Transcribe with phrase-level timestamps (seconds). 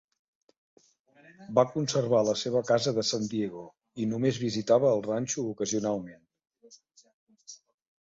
[1.57, 3.65] Va conservar la seva casa de San Diego,
[4.05, 6.25] i només visitava el ranxo ocasionalment.